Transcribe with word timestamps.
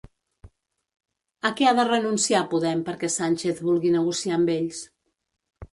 A 1.49 1.51
què 1.59 1.67
ha 1.69 1.73
de 1.81 1.85
renunciar 1.91 2.41
Podem 2.55 2.83
perquè 2.89 3.11
Sánchez 3.19 3.63
vulgui 3.69 3.95
negociar 4.01 4.39
amb 4.41 4.55
ells? 4.61 4.83